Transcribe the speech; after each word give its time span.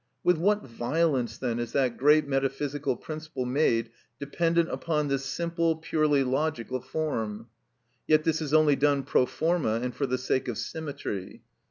With 0.23 0.39
what 0.39 0.63
violence 0.65 1.37
then 1.37 1.59
is 1.59 1.73
that 1.73 1.95
great 1.95 2.27
metaphysical 2.27 2.95
principle 2.95 3.45
made 3.45 3.91
dependent 4.19 4.69
upon 4.71 5.09
this 5.09 5.23
simple, 5.23 5.75
purely 5.75 6.23
logical 6.23 6.81
form! 6.81 7.49
Yet 8.07 8.23
this 8.23 8.41
is 8.41 8.51
only 8.51 8.75
done 8.75 9.03
pro 9.03 9.27
forma, 9.27 9.75
and 9.83 9.93
for 9.95 10.07
the 10.07 10.17
sake 10.17 10.47
of 10.47 10.57
symmetry. 10.57 11.43